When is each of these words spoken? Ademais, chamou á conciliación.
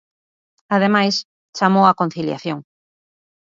Ademais, 0.75 1.15
chamou 1.57 1.85
á 1.91 1.93
conciliación. 2.01 2.59